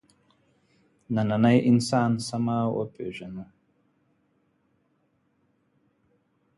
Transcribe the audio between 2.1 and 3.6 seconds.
سمه وپېژنو.